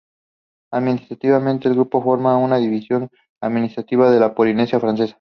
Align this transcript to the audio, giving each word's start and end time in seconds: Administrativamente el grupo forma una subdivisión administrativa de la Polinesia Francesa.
Administrativamente 0.71 1.67
el 1.67 1.75
grupo 1.75 2.01
forma 2.01 2.35
una 2.35 2.55
subdivisión 2.57 3.07
administrativa 3.39 4.09
de 4.09 4.19
la 4.19 4.33
Polinesia 4.33 4.79
Francesa. 4.79 5.09